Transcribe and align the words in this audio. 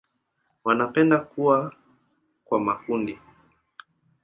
Wanapenda 0.63 1.19
kuwa 1.19 1.73
kwa 2.45 2.59
makundi. 2.59 3.19